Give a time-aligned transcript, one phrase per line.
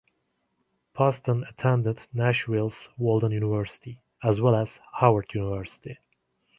[0.95, 5.99] Poston attended Nashville's Walden University, as well as Howard University.